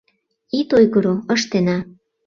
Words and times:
Ит 0.59 0.69
ойгыро, 0.77 1.13
ыштена. 1.33 1.77